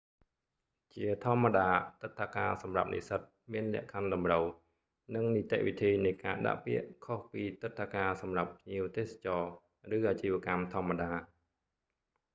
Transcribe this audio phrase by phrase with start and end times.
[0.95, 1.69] ជាធម្មតា
[2.01, 3.21] ទិដ្ឋាការសម្រាប់និស្សិត
[3.53, 4.45] មានលក្ខខណ្ឌតម្រូវ
[5.15, 9.51] និងនីតិវិធីនៃការដាក់ពាក្យខុសពីទិដ្ឋាការសម្រាប់ភ្ញៀវទេសចរណ៍
[9.97, 11.11] ឬអាជីវកម្មធម្មតា